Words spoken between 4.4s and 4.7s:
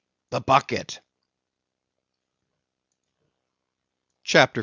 44.